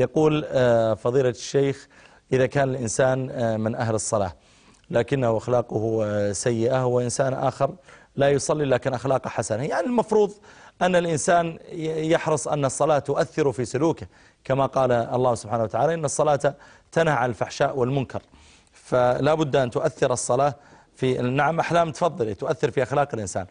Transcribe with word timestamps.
يقول 0.00 0.44
آه، 0.48 0.94
فضيلة 0.94 1.28
الشيخ 1.28 1.88
إذا 2.32 2.46
كان 2.46 2.68
الإنسان 2.68 3.30
آه، 3.30 3.56
من 3.56 3.74
أهل 3.74 3.94
الصلاة 3.94 4.32
لكنه 4.90 5.36
أخلاقه 5.36 6.04
آه، 6.04 6.32
سيئة 6.32 6.86
وإنسان 6.86 7.34
آخر 7.34 7.74
لا 8.16 8.30
يصلي 8.30 8.64
لكن 8.64 8.94
أخلاقه 8.94 9.28
حسنة. 9.28 9.62
يعني 9.62 9.86
المفروض 9.86 10.32
أن 10.82 10.96
الإنسان 10.96 11.58
يحرص 12.12 12.48
أن 12.48 12.64
الصلاة 12.64 12.98
تؤثر 12.98 13.52
في 13.52 13.64
سلوكه. 13.64 14.06
كما 14.44 14.66
قال 14.66 14.92
الله 14.92 15.34
سبحانه 15.34 15.62
وتعالى 15.62 15.94
إن 15.94 16.04
الصلاة 16.04 16.54
تنهى 16.92 17.14
عن 17.14 17.30
الفحشاء 17.30 17.78
والمنكر. 17.78 18.22
فلا 18.72 19.34
بد 19.34 19.56
أن 19.56 19.70
تؤثر 19.70 20.12
الصلاة 20.12 20.54
في 20.96 21.18
نعم 21.18 21.60
أحلام 21.60 21.92
تفضل 21.92 22.34
تؤثر 22.34 22.70
في 22.70 22.82
أخلاق 22.82 23.08
الإنسان. 23.14 23.46